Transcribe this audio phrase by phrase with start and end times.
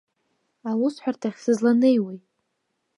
[0.69, 2.19] Аусҳәарҭахь сызланеиуеи?